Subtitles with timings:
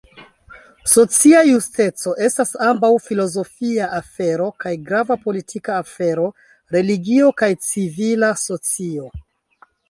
[0.91, 6.27] Socia justeco estas ambaŭ filozofia afero kaj grava politika afero,
[6.79, 9.13] religio, kaj civila socio.